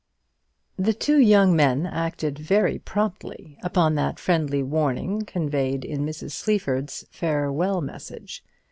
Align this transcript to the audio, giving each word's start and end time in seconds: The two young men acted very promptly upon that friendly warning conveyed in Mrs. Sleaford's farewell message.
The 0.79 0.95
two 0.95 1.19
young 1.19 1.55
men 1.55 1.85
acted 1.85 2.39
very 2.39 2.79
promptly 2.79 3.59
upon 3.61 3.93
that 3.93 4.17
friendly 4.17 4.63
warning 4.63 5.25
conveyed 5.25 5.85
in 5.85 6.03
Mrs. 6.07 6.31
Sleaford's 6.31 7.05
farewell 7.11 7.81
message. 7.81 8.43